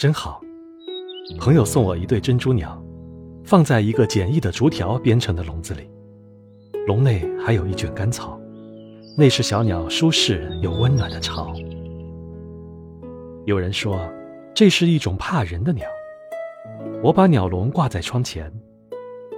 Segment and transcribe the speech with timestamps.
[0.00, 0.40] 真好。
[1.38, 2.82] 朋友送我一对珍珠鸟，
[3.44, 5.90] 放在一个简易的竹条编成的笼子里，
[6.86, 8.40] 笼内还有一卷干草，
[9.14, 11.52] 那是小鸟舒适又温暖的巢。
[13.44, 14.00] 有人说，
[14.54, 15.86] 这是一种怕人的鸟。
[17.02, 18.50] 我把鸟笼挂在窗前，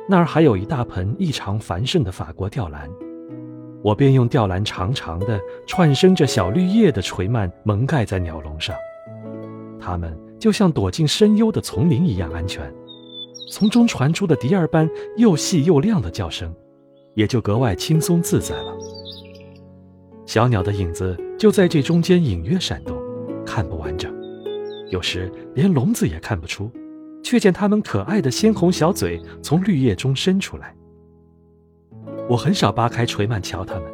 [0.09, 2.89] 那儿还有一大盆异常繁盛的法国吊兰，
[3.83, 8.77] 我便用吊兰长长的、串生着小绿叶的垂蔓蒙盖在鸟笼上，
[9.81, 12.69] 它们就像躲进深幽的丛林一样安全。
[13.49, 16.53] 从中传出的笛儿般又细又亮的叫声，
[17.14, 18.77] 也就格外轻松自在了。
[20.27, 23.00] 小鸟的影子就在这中间隐约闪动，
[23.47, 24.13] 看不完整，
[24.91, 26.69] 有时连笼子也看不出。
[27.22, 30.75] 却见它们可爱的鲜红小嘴从绿叶中伸出来。
[32.28, 33.84] 我很少扒开垂蔓瞧它们，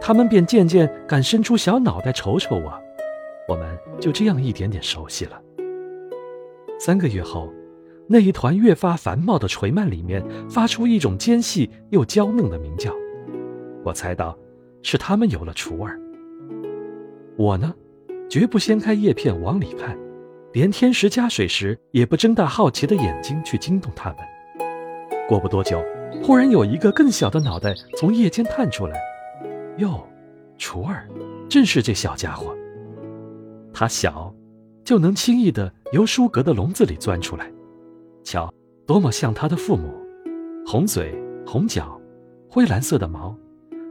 [0.00, 2.72] 它们便渐渐敢伸出小脑袋瞅瞅我。
[3.46, 5.38] 我们就这样一点点熟悉了。
[6.78, 7.52] 三个月后，
[8.06, 12.92] 那一团越发繁茂的垂蔓里面发出一种尖细又娇嫩的鸣叫。
[13.82, 14.36] 我猜到，
[14.82, 15.98] 是它们有了雏儿。
[17.36, 17.74] 我呢，
[18.28, 19.96] 绝不掀开叶片往里看。
[20.52, 24.18] 连天时加水时，也不睁大好奇的眼睛去惊动它们。
[25.28, 25.84] 过不多久，
[26.22, 28.98] 忽然有一个更小的脑袋从叶间探出来。
[29.78, 30.06] 哟，
[30.56, 31.06] 雏儿，
[31.48, 32.56] 正是这小家伙。
[33.72, 34.34] 它小，
[34.82, 37.50] 就能轻易的由书阁的笼子里钻出来。
[38.24, 38.52] 瞧，
[38.86, 39.94] 多么像它的父母，
[40.66, 41.14] 红嘴、
[41.46, 42.00] 红脚、
[42.50, 43.36] 灰蓝色的毛，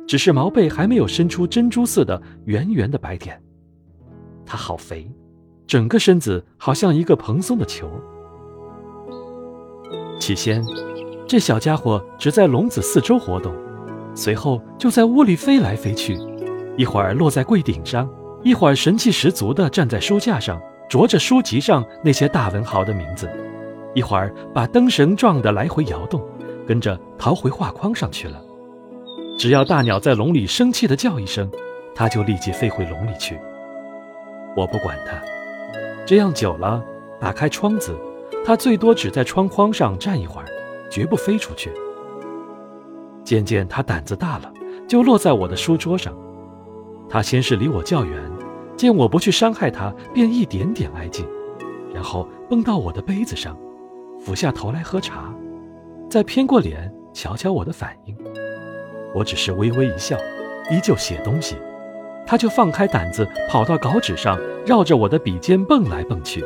[0.07, 3.41] 只是毛背还没有伸出珍珠似的圆圆的白点。
[4.45, 5.09] 它好肥。
[5.67, 7.89] 整个身子好像一个蓬松的球。
[10.19, 10.63] 起先，
[11.27, 13.51] 这小家伙只在笼子四周活动，
[14.13, 16.15] 随后就在屋里飞来飞去，
[16.77, 18.07] 一会儿落在柜顶上，
[18.43, 23.29] 一会儿神气十足地站在书架上，啄着书籍上那些大文豪的名字，
[23.93, 26.21] 一会儿把灯绳撞得来回摇动，
[26.67, 28.41] 跟着逃回画框上去了。
[29.37, 31.49] 只要大鸟在笼里生气地叫一声，
[31.93, 33.37] 它就立即飞回笼里去。
[34.55, 35.21] 我不管它。
[36.05, 36.83] 这样久了，
[37.19, 37.93] 打开窗子，
[38.45, 40.45] 它最多只在窗框上站一会儿，
[40.89, 41.71] 绝不飞出去。
[43.23, 44.53] 渐渐，它胆子大了，
[44.87, 46.15] 就落在我的书桌上。
[47.09, 48.21] 它先是离我较远，
[48.77, 51.25] 见我不去伤害它，便一点点挨近，
[51.93, 53.57] 然后蹦到我的杯子上，
[54.19, 55.33] 俯下头来喝茶，
[56.09, 58.15] 再偏过脸瞧瞧我的反应。
[59.13, 60.17] 我只是微微一笑，
[60.69, 61.55] 依旧写东西。
[62.27, 66.43] 他就放开胆子跑到稿纸上，绕着我的笔尖蹦来蹦去，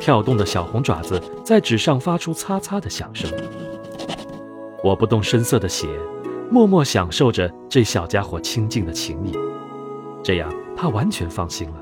[0.00, 3.30] 跳动的小红爪子在纸上发出擦擦的响声。
[4.82, 5.86] 我不动声色地写，
[6.50, 9.32] 默默享受着这小家伙亲近的情谊。
[10.24, 11.76] 这样他完全放心了，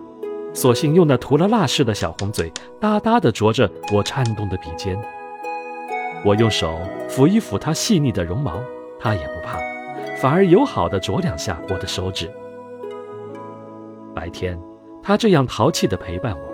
[0.52, 5.00] 索性用那涂了蜡似的小红嘴，哒哒地啄着我颤动的笔尖。
[6.24, 8.60] 我用手抚一抚它细腻的绒毛，
[8.98, 9.58] 它也不怕，
[10.20, 12.28] 反而友好地啄两下我的手指。
[14.12, 14.58] 白天，
[15.02, 16.52] 他这样淘气地陪伴我。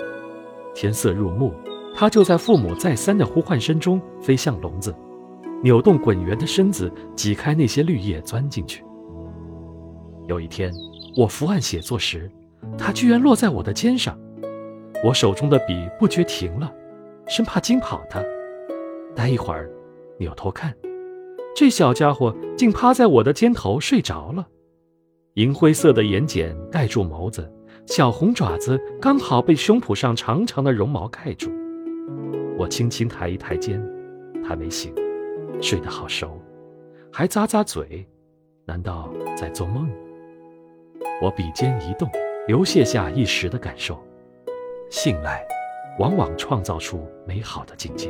[0.74, 1.52] 天色入暮，
[1.94, 4.94] 他就在父母再三的呼唤声中飞向笼子，
[5.62, 8.84] 扭动滚圆的身子，挤开那些绿叶钻进去。
[10.28, 10.70] 有一天，
[11.16, 12.30] 我伏案写作时，
[12.76, 14.16] 他居然落在我的肩上，
[15.02, 16.70] 我手中的笔不觉停了，
[17.26, 18.22] 生怕惊跑他。
[19.16, 19.70] 待一会儿，
[20.18, 20.74] 扭头看，
[21.56, 24.46] 这小家伙竟趴在我的肩头睡着了。
[25.34, 27.50] 银灰色的眼睑盖住眸子，
[27.86, 31.50] 小红爪子刚好被胸脯上长长的绒毛盖住。
[32.58, 33.82] 我轻轻抬一抬肩，
[34.44, 34.92] 他没醒，
[35.62, 36.38] 睡得好熟，
[37.10, 38.06] 还咂咂嘴，
[38.66, 39.88] 难道在做梦？
[41.20, 42.08] 我笔尖一动，
[42.46, 43.98] 流泻下一时的感受。
[44.88, 45.44] 信赖，
[45.98, 48.08] 往往创造出美好的境界。